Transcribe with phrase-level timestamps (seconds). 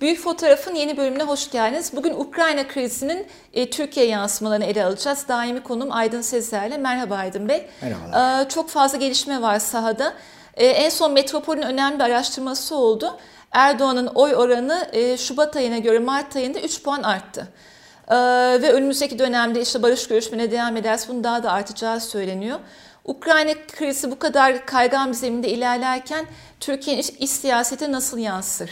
[0.00, 1.92] Büyük Fotoğraf'ın yeni bölümüne hoş geldiniz.
[1.96, 5.24] Bugün Ukrayna krizinin e, Türkiye yansımalarını ele alacağız.
[5.28, 6.78] Daimi konum Aydın Sezer'le.
[6.78, 7.66] Merhaba Aydın Bey.
[7.82, 8.44] Merhabalar.
[8.44, 10.14] E, çok fazla gelişme var sahada.
[10.58, 13.16] E, en son Metropol'ün önemli bir araştırması oldu.
[13.52, 17.48] Erdoğan'ın oy oranı e, Şubat ayına göre Mart ayında 3 puan arttı.
[18.08, 18.16] E,
[18.62, 22.58] ve önümüzdeki dönemde işte barış görüşmene devam ederse bunun daha da artacağı söyleniyor.
[23.04, 26.26] Ukrayna krizi bu kadar kaygan bir zeminde ilerlerken
[26.60, 28.70] Türkiye'nin iç, iç siyasete nasıl yansır?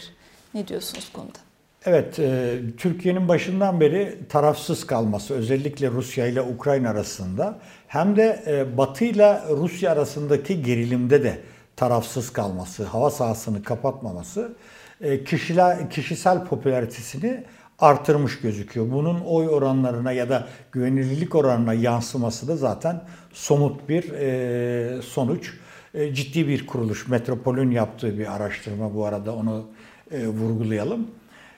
[0.54, 1.38] Ne diyorsunuz bu konuda?
[1.86, 8.76] Evet, e, Türkiye'nin başından beri tarafsız kalması özellikle Rusya ile Ukrayna arasında hem de e,
[8.78, 11.38] Batı ile Rusya arasındaki gerilimde de
[11.76, 14.52] tarafsız kalması, hava sahasını kapatmaması
[15.00, 17.44] e, kişiler, kişisel popülaritesini
[17.78, 18.90] artırmış gözüküyor.
[18.90, 25.54] Bunun oy oranlarına ya da güvenilirlik oranına yansıması da zaten somut bir e, sonuç.
[25.94, 29.66] E, ciddi bir kuruluş, Metropol'ün yaptığı bir araştırma bu arada onu
[30.12, 31.06] vurgulayalım.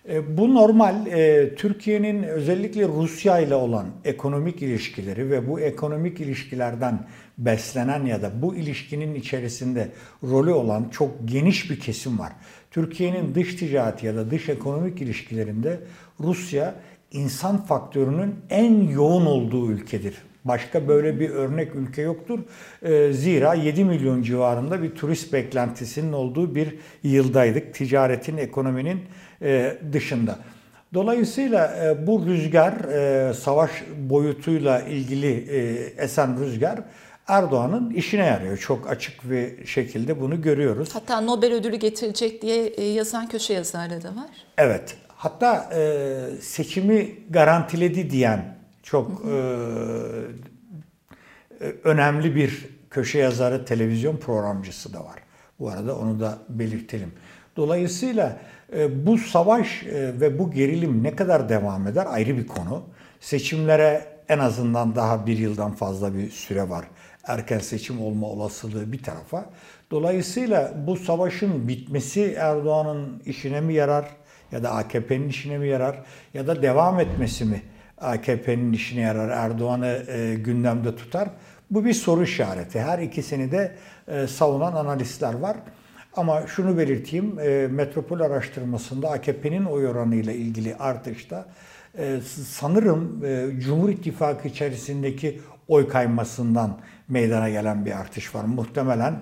[0.08, 1.06] E, bu normal.
[1.06, 7.06] E, Türkiye'nin özellikle Rusya ile olan ekonomik ilişkileri ve bu ekonomik ilişkilerden
[7.38, 9.88] beslenen ya da bu ilişkinin içerisinde
[10.22, 12.32] rolü olan çok geniş bir kesim var.
[12.70, 15.80] Türkiye'nin dış ticareti ya da dış ekonomik ilişkilerinde
[16.20, 16.74] Rusya
[17.12, 20.14] insan faktörünün en yoğun olduğu ülkedir.
[20.48, 22.38] Başka böyle bir örnek ülke yoktur.
[23.10, 27.74] Zira 7 milyon civarında bir turist beklentisinin olduğu bir yıldaydık.
[27.74, 29.00] Ticaretin, ekonominin
[29.92, 30.38] dışında.
[30.94, 32.74] Dolayısıyla bu rüzgar,
[33.32, 35.32] savaş boyutuyla ilgili
[35.98, 36.78] esen rüzgar
[37.26, 38.58] Erdoğan'ın işine yarıyor.
[38.58, 40.88] Çok açık bir şekilde bunu görüyoruz.
[40.92, 44.30] Hatta Nobel ödülü getirecek diye yazan köşe yazarları da var.
[44.58, 44.96] Evet.
[45.16, 45.70] Hatta
[46.40, 48.57] seçimi garantiledi diyen
[48.90, 50.28] çok hı hı.
[51.60, 55.18] E, önemli bir köşe yazarı, televizyon programcısı da var.
[55.60, 57.12] Bu arada onu da belirtelim.
[57.56, 58.38] Dolayısıyla
[58.76, 62.82] e, bu savaş e, ve bu gerilim ne kadar devam eder ayrı bir konu.
[63.20, 66.84] Seçimlere en azından daha bir yıldan fazla bir süre var.
[67.24, 69.50] Erken seçim olma olasılığı bir tarafa.
[69.90, 74.08] Dolayısıyla bu savaşın bitmesi Erdoğan'ın işine mi yarar
[74.52, 76.02] ya da AKP'nin işine mi yarar
[76.34, 77.62] ya da devam etmesi mi
[78.00, 81.28] AKP'nin işine yarar, Erdoğan'ı e, gündemde tutar.
[81.70, 82.80] Bu bir soru işareti.
[82.80, 83.76] Her ikisini de
[84.08, 85.56] e, savunan analistler var.
[86.16, 91.46] Ama şunu belirteyim, e, Metropol araştırmasında AKP'nin oy oranıyla ilgili artışta
[91.98, 98.44] e, sanırım e, Cumhur İttifakı içerisindeki oy kaymasından meydana gelen bir artış var.
[98.44, 99.14] Muhtemelen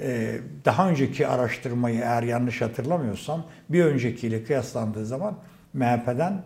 [0.00, 5.34] e, daha önceki araştırmayı eğer yanlış hatırlamıyorsam bir öncekiyle kıyaslandığı zaman
[5.74, 6.42] MHP'den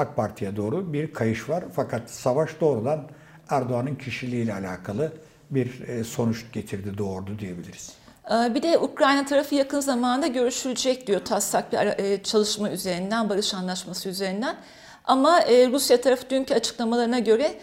[0.00, 1.64] AK Parti'ye doğru bir kayış var.
[1.72, 3.08] Fakat savaş doğrudan
[3.50, 5.12] Erdoğan'ın kişiliğiyle alakalı
[5.50, 7.92] bir e, sonuç getirdi, doğurdu diyebiliriz.
[8.30, 13.54] Ee, bir de Ukrayna tarafı yakın zamanda görüşülecek diyor taslak bir e, çalışma üzerinden, barış
[13.54, 14.56] anlaşması üzerinden.
[15.04, 17.54] Ama e, Rusya tarafı dünkü açıklamalarına göre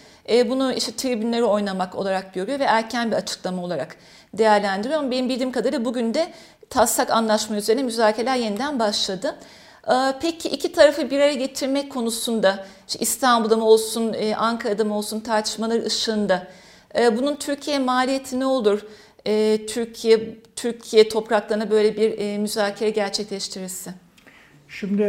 [0.50, 3.96] bunu işte tribünleri oynamak olarak görüyor ve erken bir açıklama olarak
[4.34, 5.00] değerlendiriyor.
[5.00, 6.34] Ama benim bildiğim kadarıyla bugün de
[6.70, 9.36] taslak anlaşma üzerine müzakereler yeniden başladı.
[9.90, 12.66] Ee, peki iki tarafı bir araya getirmek konusunda
[13.00, 16.48] İstanbul'da mı olsun, e, Ankara'da mı olsun tartışmalar ışığında
[17.00, 18.82] e, bunun Türkiye maliyeti ne olur?
[19.26, 23.94] E, Türkiye Türkiye topraklarına böyle bir müzakere gerçekleştirirse.
[24.70, 25.04] Şimdi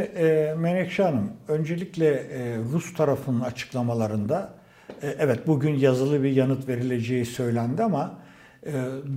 [0.58, 2.26] Menekşe Hanım, öncelikle
[2.72, 4.50] Rus tarafının açıklamalarında
[5.02, 8.18] evet bugün yazılı bir yanıt verileceği söylendi ama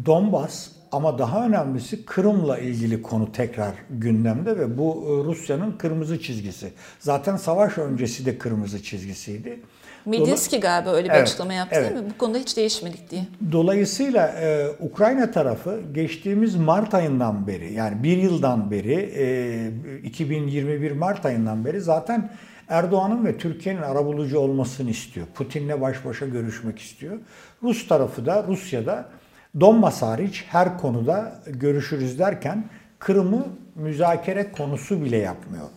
[0.06, 6.72] Donbas ama daha önemlisi Kırım'la ilgili konu tekrar gündemde ve bu e, Rusya'nın kırmızı çizgisi.
[7.00, 9.60] Zaten savaş öncesi de kırmızı çizgisiydi.
[10.06, 11.92] Medinski galiba öyle bir evet, açıklama yaptı evet.
[11.92, 12.12] değil mi?
[12.14, 13.28] Bu konuda hiç değişmedik diye.
[13.52, 21.26] Dolayısıyla e, Ukrayna tarafı geçtiğimiz Mart ayından beri yani bir yıldan beri e, 2021 Mart
[21.26, 22.32] ayından beri zaten
[22.68, 25.28] Erdoğan'ın ve Türkiye'nin arabulucu olmasını istiyor.
[25.36, 27.18] Putin'le baş başa görüşmek istiyor.
[27.64, 29.10] Rus tarafı da Rusya'da
[29.60, 32.66] Donbas hariç her konuda görüşürüz derken
[33.00, 35.68] Kırım'ı müzakere konusu bile yapmıyor.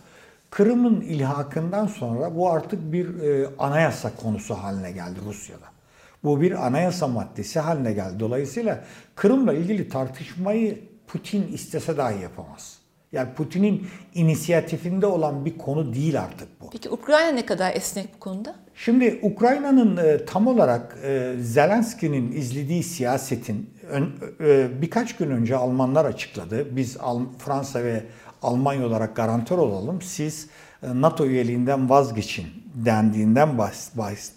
[0.49, 5.65] Kırım'ın ilhakından sonra bu artık bir e, anayasa konusu haline geldi Rusya'da.
[6.23, 8.19] Bu bir anayasa maddesi haline geldi.
[8.19, 8.83] Dolayısıyla
[9.15, 12.84] Kırım'la ilgili tartışmayı Putin istese dahi yapamaz.
[13.15, 16.69] Yani Putin'in inisiyatifinde olan bir konu değil artık bu.
[16.69, 18.55] Peki Ukrayna ne kadar esnek bu konuda?
[18.75, 24.09] Şimdi Ukrayna'nın e, tam olarak e, Zelenski'nin izlediği siyasetin ön,
[24.39, 26.75] e, birkaç gün önce Almanlar açıkladı.
[26.75, 28.03] Biz Al, Fransa ve
[28.41, 30.01] Almanya olarak garantör olalım.
[30.01, 30.47] Siz
[30.83, 32.45] e, NATO üyeliğinden vazgeçin
[32.75, 33.57] dendiğinden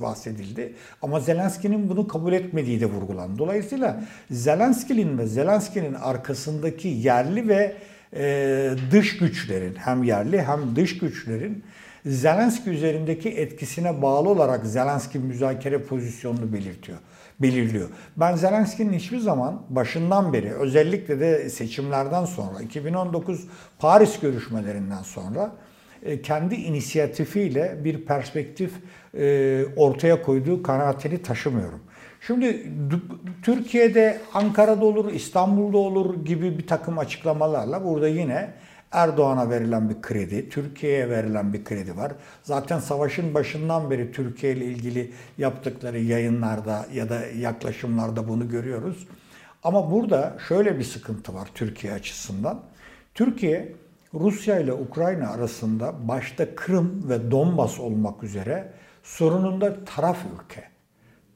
[0.00, 0.74] bahsedildi.
[1.02, 3.38] Ama Zelenski'nin bunu kabul etmediği de vurgulandı.
[3.38, 7.76] Dolayısıyla Zelenski'nin ve Zelenski'nin arkasındaki yerli ve
[8.16, 11.64] e, dış güçlerin hem yerli hem dış güçlerin
[12.06, 16.98] Zelenski üzerindeki etkisine bağlı olarak Zelenski müzakere pozisyonunu belirtiyor
[17.40, 17.88] belirliyor.
[18.16, 23.46] Ben Zelenski'nin hiçbir zaman başından beri özellikle de seçimlerden sonra 2019
[23.78, 25.52] Paris görüşmelerinden sonra
[26.02, 28.72] e, kendi inisiyatifiyle bir perspektif
[29.18, 31.80] e, ortaya koyduğu kanaatini taşımıyorum.
[32.20, 32.72] Şimdi
[33.42, 38.54] Türkiye'de Ankara'da olur, İstanbul'da olur gibi bir takım açıklamalarla burada yine
[38.92, 42.12] Erdoğan'a verilen bir kredi, Türkiye'ye verilen bir kredi var.
[42.42, 49.08] Zaten savaşın başından beri Türkiye ile ilgili yaptıkları yayınlarda ya da yaklaşımlarda bunu görüyoruz.
[49.62, 52.60] Ama burada şöyle bir sıkıntı var Türkiye açısından.
[53.14, 53.72] Türkiye
[54.14, 58.72] Rusya ile Ukrayna arasında başta Kırım ve Donbas olmak üzere
[59.02, 60.77] sorununda taraf ülke.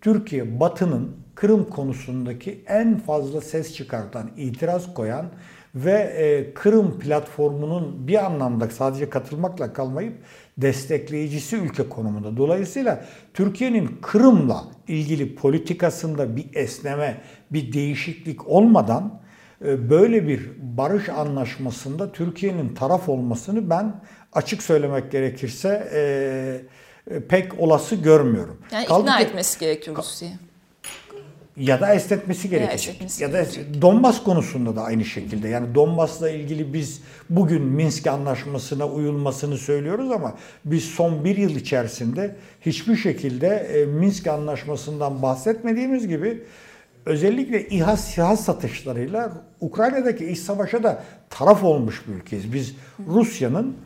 [0.02, 5.26] Türkiye Batı'nın Kırım konusundaki en fazla ses çıkartan, itiraz koyan
[5.75, 10.14] ve e, Kırım platformunun bir anlamda sadece katılmakla kalmayıp
[10.58, 12.37] destekleyicisi ülke konumunda.
[12.37, 13.04] Dolayısıyla
[13.34, 17.20] Türkiye'nin Kırım'la ilgili politikasında bir esneme,
[17.50, 19.20] bir değişiklik olmadan
[19.64, 24.00] e, böyle bir barış anlaşmasında Türkiye'nin taraf olmasını ben
[24.32, 26.02] açık söylemek gerekirse e,
[27.28, 28.58] pek olası görmüyorum.
[28.72, 30.34] Yani Kaldı ikna ki, etmesi gerekiyor Rusya'yı
[31.56, 33.20] ya da esnetmesi gerekecek.
[33.20, 33.44] Ya, da
[33.82, 35.49] Donbas konusunda da aynı şekilde.
[35.49, 37.00] Yani Donbas'la ilgili biz
[37.31, 40.34] bugün Minsk anlaşmasına uyulmasını söylüyoruz ama
[40.64, 46.43] biz son bir yıl içerisinde hiçbir şekilde e, Minsk anlaşmasından bahsetmediğimiz gibi
[47.06, 52.52] özellikle İHA SİHA satışlarıyla Ukrayna'daki iç savaşa da taraf olmuş bir ülkeyiz.
[52.52, 52.75] Biz
[53.08, 53.76] Rusya'nın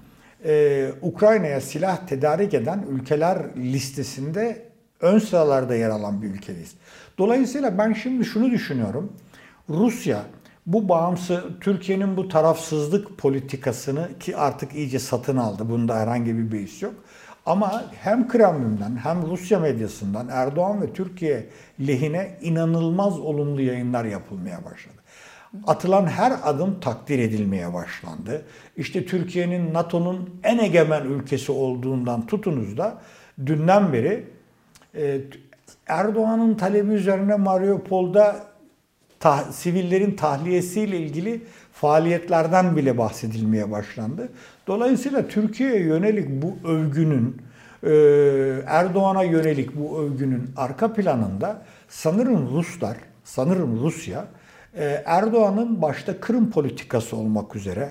[0.46, 4.62] e, Ukrayna'ya silah tedarik eden ülkeler listesinde
[5.00, 6.74] ön sıralarda yer alan bir ülkeyiz.
[7.18, 9.12] Dolayısıyla ben şimdi şunu düşünüyorum.
[9.68, 10.22] Rusya
[10.66, 15.70] bu bağımsız Türkiye'nin bu tarafsızlık politikasını ki artık iyice satın aldı.
[15.70, 16.94] Bunda herhangi bir beis yok.
[17.46, 21.46] Ama hem Kremlin'den hem Rusya medyasından Erdoğan ve Türkiye
[21.86, 24.96] lehine inanılmaz olumlu yayınlar yapılmaya başladı.
[25.66, 28.42] Atılan her adım takdir edilmeye başlandı.
[28.76, 32.98] İşte Türkiye'nin NATO'nun en egemen ülkesi olduğundan tutunuz da
[33.46, 34.24] dünden beri
[34.94, 35.20] e,
[35.86, 38.46] Erdoğan'ın talebi üzerine Mariupol'da
[39.20, 44.28] ta, sivillerin tahliyesiyle ilgili faaliyetlerden bile bahsedilmeye başlandı.
[44.66, 47.42] Dolayısıyla Türkiye'ye yönelik bu övgünün,
[47.82, 47.90] e,
[48.66, 54.24] Erdoğan'a yönelik bu övgünün arka planında sanırım Ruslar, sanırım Rusya,
[55.04, 57.88] Erdoğan'ın başta Kırım politikası olmak üzere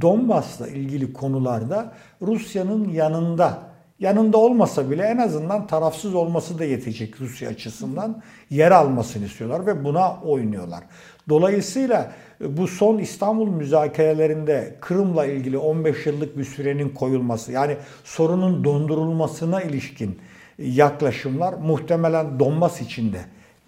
[0.00, 1.92] Donbas'la ilgili konularda
[2.22, 3.68] Rusya'nın yanında
[3.98, 9.84] yanında olmasa bile en azından tarafsız olması da yetecek Rusya açısından yer almasını istiyorlar ve
[9.84, 10.84] buna oynuyorlar.
[11.28, 18.64] Dolayısıyla e, bu son İstanbul müzakerelerinde Kırım'la ilgili 15 yıllık bir sürenin koyulması yani sorunun
[18.64, 20.18] dondurulmasına ilişkin
[20.58, 23.18] yaklaşımlar muhtemelen donmaz içinde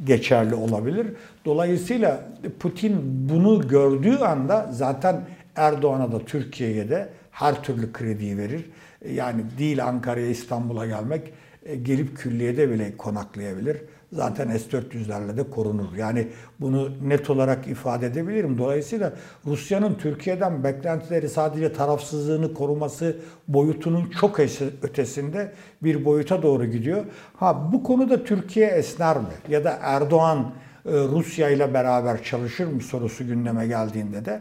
[0.04, 1.06] geçerli olabilir.
[1.44, 2.24] Dolayısıyla
[2.58, 2.96] Putin
[3.28, 5.20] bunu gördüğü anda zaten
[5.56, 8.70] Erdoğan'a da Türkiye'ye de her türlü krediyi verir.
[9.14, 11.32] Yani değil Ankara'ya İstanbul'a gelmek
[11.66, 13.76] e, gelip külliyede bile konaklayabilir.
[14.12, 15.96] Zaten S-400'lerle de korunur.
[15.96, 16.28] Yani
[16.60, 18.58] bunu net olarak ifade edebilirim.
[18.58, 19.12] Dolayısıyla
[19.46, 23.16] Rusya'nın Türkiye'den beklentileri sadece tarafsızlığını koruması
[23.48, 24.40] boyutunun çok
[24.82, 25.52] ötesinde
[25.82, 27.04] bir boyuta doğru gidiyor.
[27.36, 29.24] Ha bu konuda Türkiye esner mi?
[29.48, 30.52] Ya da Erdoğan
[30.86, 34.40] e, Rusya ile beraber çalışır mı sorusu gündeme geldiğinde de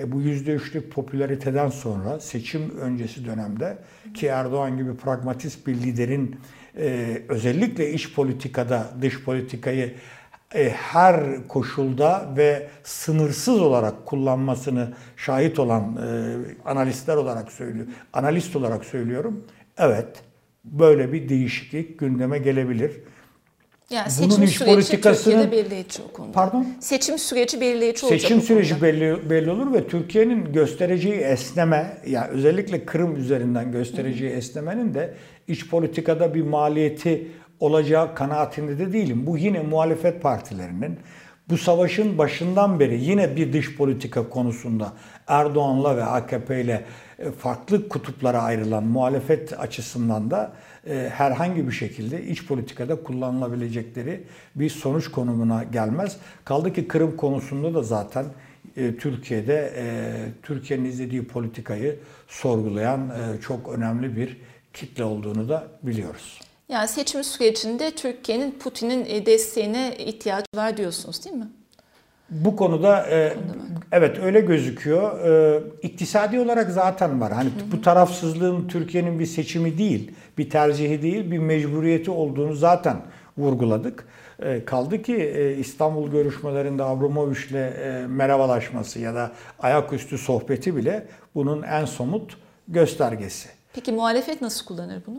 [0.00, 3.78] e bu %3'lük popülariteden sonra seçim öncesi dönemde
[4.14, 6.36] ki Erdoğan gibi pragmatist bir liderin
[6.78, 9.94] e, özellikle iç politikada dış politikayı
[10.54, 17.86] e, her koşulda ve sınırsız olarak kullanmasını şahit olan e, analistler olarak söylüyor.
[18.12, 19.44] Analist olarak söylüyorum.
[19.78, 20.08] Evet
[20.64, 22.92] böyle bir değişiklik gündeme gelebilir.
[23.90, 26.32] Yani seçim Bunun süreci Türkiye'de belirleyici o konuda.
[26.32, 26.66] Pardon?
[26.80, 28.20] Seçim süreci belirleyici olacak.
[28.20, 34.36] Seçim süreci belli, belli olur ve Türkiye'nin göstereceği esneme, yani özellikle Kırım üzerinden göstereceği Hı.
[34.36, 35.14] esnemenin de
[35.48, 37.28] iç politikada bir maliyeti
[37.60, 39.26] olacağı kanaatinde de değilim.
[39.26, 40.98] Bu yine muhalefet partilerinin
[41.48, 44.92] bu savaşın başından beri yine bir dış politika konusunda
[45.26, 46.84] Erdoğan'la ve AKP ile
[47.18, 50.52] e, farklı kutuplara ayrılan muhalefet açısından da
[50.86, 54.24] e, herhangi bir şekilde iç politikada kullanılabilecekleri
[54.54, 56.16] bir sonuç konumuna gelmez.
[56.44, 58.24] Kaldı ki Kırım konusunda da zaten
[58.76, 59.72] e, Türkiye'de
[60.42, 61.98] Türkiye'nin izlediği politikayı
[62.28, 64.36] sorgulayan çok önemli bir
[64.74, 66.40] kitle olduğunu da biliyoruz.
[66.68, 71.48] Yani seçim sürecinde Türkiye'nin Putin'in e, desteğine ihtiyacı var diyorsunuz değil mi?
[72.30, 73.36] Bu konuda e,
[73.92, 75.20] evet öyle gözüküyor.
[75.26, 77.32] E, iktisadi olarak zaten var.
[77.32, 77.72] Hani hı hı.
[77.72, 82.96] bu tarafsızlığın Türkiye'nin bir seçimi değil, bir tercihi değil, bir mecburiyeti olduğunu zaten
[83.38, 84.08] vurguladık.
[84.42, 91.62] E, kaldı ki e, İstanbul görüşmelerinde Avramoviç'le e, merhabalaşması ya da ayaküstü sohbeti bile bunun
[91.62, 92.36] en somut
[92.68, 93.48] göstergesi.
[93.74, 95.18] Peki muhalefet nasıl kullanır bunu?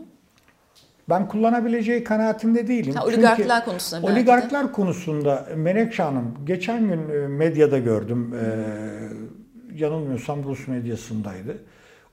[1.08, 2.94] Ben kullanabileceği kanaatinde değilim.
[2.94, 4.72] Ha, oligarklar Çünkü konusunda Oligarklar de.
[4.72, 8.34] konusunda Menekşe Hanım geçen gün e, medyada gördüm.
[8.34, 11.58] Ee, yanılmıyorsam Rus medyasındaydı.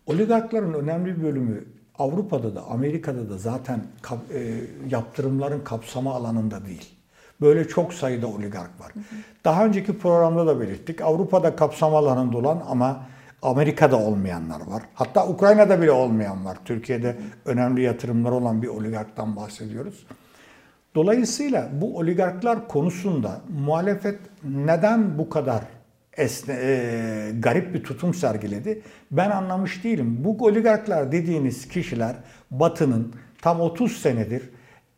[0.06, 1.66] Oligarkların önemli bir bölümü
[2.00, 4.54] Avrupa'da da Amerika'da da zaten kap, e,
[4.90, 6.96] yaptırımların kapsama alanında değil.
[7.42, 8.92] Böyle çok sayıda oligark var.
[9.46, 11.02] Daha önceki programda da belirttik.
[11.02, 13.06] Avrupa'da kapsama alanında olan ama
[13.44, 14.84] Amerika'da olmayanlar var.
[14.94, 16.58] Hatta Ukrayna'da bile olmayan var.
[16.66, 20.06] Türkiye'de önemli yatırımlar olan bir oligarktan bahsediyoruz.
[20.96, 25.64] Dolayısıyla bu oligarklar konusunda muhalefet neden bu kadar
[26.18, 28.82] esne, e, garip bir tutum sergiledi?
[29.12, 30.18] Ben anlamış değilim.
[30.20, 32.16] Bu oligarklar dediğiniz kişiler
[32.52, 34.50] Batı'nın tam 30 senedir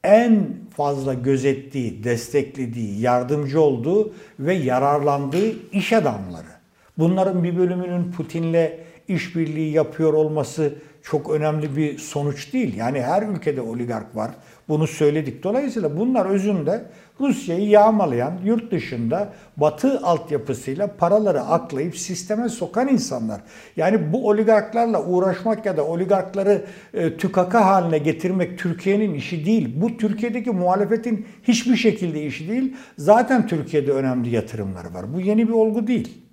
[0.03, 0.47] en
[0.77, 6.54] fazla gözettiği, desteklediği, yardımcı olduğu ve yararlandığı iş adamları.
[6.97, 8.69] Bunların bir bölümünün Putin'le
[9.07, 10.73] işbirliği yapıyor olması
[11.03, 12.77] çok önemli bir sonuç değil.
[12.77, 14.31] Yani her ülkede oligark var.
[14.69, 15.43] Bunu söyledik.
[15.43, 16.85] Dolayısıyla bunlar özünde
[17.19, 23.41] Rusya'yı yağmalayan, yurt dışında batı altyapısıyla paraları aklayıp sisteme sokan insanlar.
[23.75, 29.81] Yani bu oligarklarla uğraşmak ya da oligarkları e, tükaka haline getirmek Türkiye'nin işi değil.
[29.81, 32.75] Bu Türkiye'deki muhalefetin hiçbir şekilde işi değil.
[32.97, 35.13] Zaten Türkiye'de önemli yatırımları var.
[35.13, 36.25] Bu yeni bir olgu değil.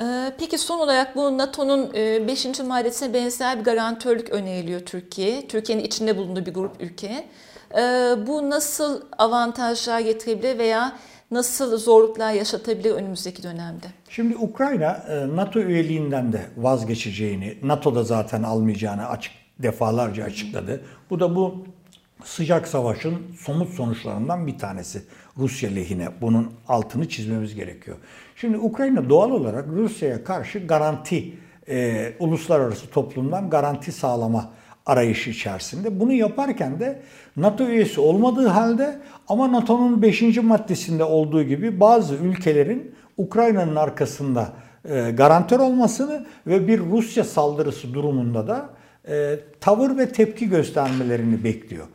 [0.00, 2.46] Ee, peki son olarak bu NATO'nun 5.
[2.46, 5.48] E, maddesine benzer bir garantörlük öneriliyor Türkiye.
[5.48, 7.24] Türkiye'nin içinde bulunduğu bir grup ülke.
[7.74, 10.96] Ee, bu nasıl avantajlar getirebilir veya
[11.30, 13.86] nasıl zorluklar yaşatabilir önümüzdeki dönemde?
[14.08, 20.80] Şimdi Ukrayna e, NATO üyeliğinden de vazgeçeceğini, NATO'da zaten almayacağını açık defalarca açıkladı.
[21.10, 21.64] Bu da bu
[22.24, 25.02] sıcak savaşın somut sonuçlarından bir tanesi.
[25.38, 27.96] Rusya lehine bunun altını çizmemiz gerekiyor.
[28.36, 31.34] Şimdi Ukrayna doğal olarak Rusya'ya karşı garanti,
[31.68, 34.50] e, uluslararası toplumdan garanti sağlama
[34.86, 36.00] arayışı içerisinde.
[36.00, 37.02] Bunu yaparken de
[37.36, 38.98] NATO üyesi olmadığı halde
[39.28, 40.36] ama NATO'nun 5.
[40.36, 44.52] maddesinde olduğu gibi bazı ülkelerin Ukrayna'nın arkasında
[44.88, 48.70] e, garantör olmasını ve bir Rusya saldırısı durumunda da
[49.08, 51.86] e, tavır ve tepki göstermelerini bekliyor.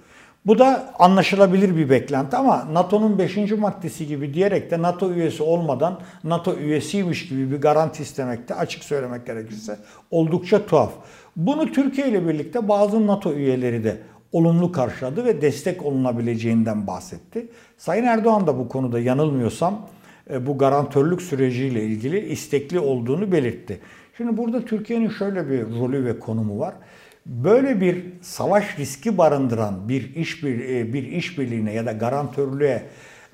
[0.47, 3.37] Bu da anlaşılabilir bir beklenti ama NATO'nun 5.
[3.51, 9.25] maddesi gibi diyerek de NATO üyesi olmadan NATO üyesiymiş gibi bir garanti istemekte açık söylemek
[9.25, 9.79] gerekirse
[10.11, 10.91] oldukça tuhaf.
[11.35, 13.97] Bunu Türkiye ile birlikte bazı NATO üyeleri de
[14.31, 17.49] olumlu karşıladı ve destek olunabileceğinden bahsetti.
[17.77, 19.87] Sayın Erdoğan da bu konuda yanılmıyorsam
[20.29, 23.79] e, bu garantörlük süreciyle ilgili istekli olduğunu belirtti.
[24.17, 26.73] Şimdi burada Türkiye'nin şöyle bir rolü ve konumu var.
[27.27, 32.83] Böyle bir savaş riski barındıran bir iş bir e, bir işbirliğine ya da garantörlüğe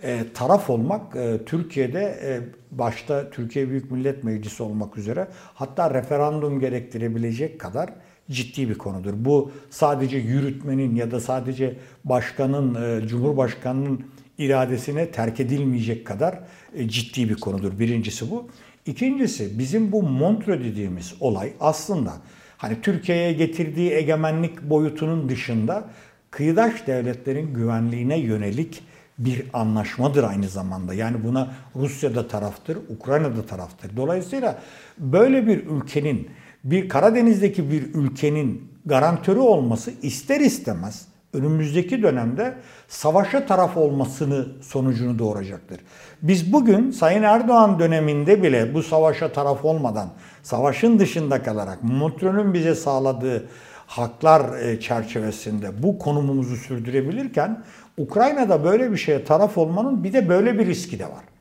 [0.04, 2.40] e, taraf olmak e, Türkiye'de
[2.72, 7.90] başta Türkiye Büyük Millet Meclisi olmak üzere hatta referandum gerektirebilecek kadar
[8.32, 9.14] ciddi bir konudur.
[9.16, 14.06] Bu sadece yürütmenin ya da sadece başkanın, cumhurbaşkanının
[14.38, 16.40] iradesine terk edilmeyecek kadar
[16.86, 17.80] ciddi bir konudur.
[17.80, 18.48] Birincisi bu.
[18.86, 22.14] İkincisi bizim bu Montreux dediğimiz olay aslında
[22.58, 25.84] hani Türkiye'ye getirdiği egemenlik boyutunun dışında
[26.32, 28.84] kıyıdaş devletlerin güvenliğine yönelik
[29.18, 30.94] bir anlaşmadır aynı zamanda.
[30.94, 33.98] Yani buna Rusya da taraftır, Ukrayna da taraftır.
[33.98, 34.62] Dolayısıyla
[34.98, 36.30] böyle bir ülkenin,
[36.64, 42.54] bir Karadeniz'deki bir ülkenin garantörü olması ister istemez önümüzdeki dönemde
[42.88, 45.80] savaşa taraf olmasını sonucunu doğuracaktır.
[46.22, 50.10] Biz bugün Sayın Erdoğan döneminde bile bu savaşa taraf olmadan,
[50.44, 53.46] savaşın dışında kalarak Montreux'un bize sağladığı
[53.88, 57.63] haklar e, çerçevesinde bu konumumuzu sürdürebilirken
[57.98, 61.33] Ukrayna'da böyle bir şeye taraf olmanın bir de böyle bir riski de var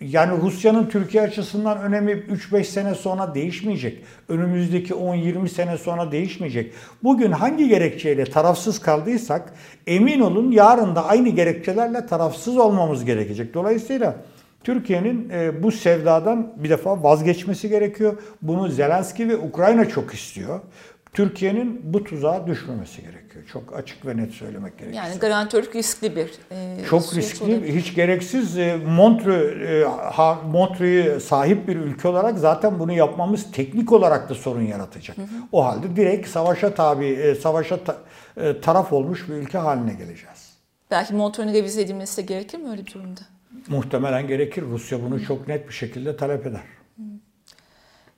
[0.00, 4.04] yani Rusya'nın Türkiye açısından önemi 3-5 sene sonra değişmeyecek.
[4.28, 6.72] Önümüzdeki 10-20 sene sonra değişmeyecek.
[7.02, 9.54] Bugün hangi gerekçeyle tarafsız kaldıysak
[9.86, 13.54] emin olun yarın da aynı gerekçelerle tarafsız olmamız gerekecek.
[13.54, 14.16] Dolayısıyla
[14.64, 18.16] Türkiye'nin e, bu sevdadan bir defa vazgeçmesi gerekiyor.
[18.42, 20.60] Bunu Zelenski ve Ukrayna çok istiyor.
[21.12, 23.44] Türkiye'nin bu tuzağa düşmemesi gerekiyor.
[23.52, 25.04] Çok açık ve net söylemek gerekiyor.
[25.04, 27.74] Yani garantörlük riskli bir e, Çok riskli, olabilir.
[27.80, 28.58] hiç gereksiz.
[28.58, 34.34] E, Montreux, e, ha- Montreux'e sahip bir ülke olarak zaten bunu yapmamız teknik olarak da
[34.34, 35.16] sorun yaratacak.
[35.52, 37.98] O halde direkt savaşa tabi, e, savaşa ta-
[38.36, 40.50] e, taraf olmuş bir ülke haline geleceğiz.
[40.90, 43.20] Belki Montreux'un revize edilmesi de gerekir mi öyle bir durumda?
[43.68, 44.62] Muhtemelen gerekir.
[44.62, 46.60] Rusya bunu çok net bir şekilde talep eder.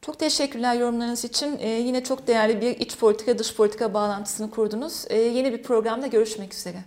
[0.02, 1.59] Çok teşekkürler yorumlarınız için.
[1.61, 5.04] Ee, yine çok değerli bir iç politika dış politika bağlantısını kurdunuz.
[5.11, 6.85] Ee, yeni bir programda görüşmek üzere.